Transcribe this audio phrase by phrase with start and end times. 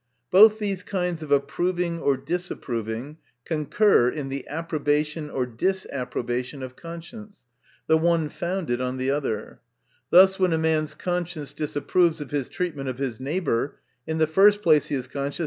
[0.31, 7.43] Both th kinds of approving or disapproving concur in the approbation or disapprobation of conscience;
[7.85, 9.61] the one founded on the other.
[10.09, 13.77] Thus, when a man's conscience disapproves of his treatment of his neighbor,
[14.07, 15.37] in the first place he is conscious 2S8 THE MATURE OF VIRTUE.